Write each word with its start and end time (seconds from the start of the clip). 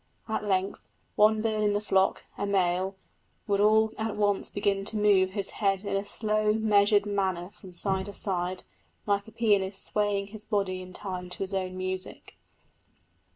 At 0.27 0.43
length 0.43 0.87
one 1.15 1.43
bird 1.43 1.61
in 1.63 1.73
the 1.73 1.79
flock, 1.79 2.25
a 2.35 2.47
male, 2.47 2.95
would 3.45 3.59
all 3.59 3.93
at 3.99 4.15
once 4.15 4.49
begin 4.49 4.83
to 4.85 4.97
move 4.97 5.33
his 5.33 5.51
head 5.61 5.85
in 5.85 5.95
a 5.95 6.05
slow, 6.07 6.53
measured 6.53 7.05
manner 7.05 7.51
from 7.51 7.71
side 7.75 8.05
to 8.07 8.13
side, 8.13 8.63
like 9.05 9.27
a 9.27 9.31
pianist 9.31 9.85
swaying 9.85 10.29
his 10.33 10.43
body 10.43 10.81
in 10.81 10.91
time 10.91 11.29
to 11.29 11.37
his 11.43 11.53
own 11.53 11.77
music. 11.77 12.33